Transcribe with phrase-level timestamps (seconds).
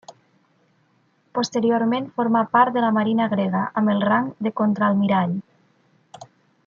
[1.39, 5.37] Posteriorment formà part de la Marina grega, amb el rang de contraalmirall.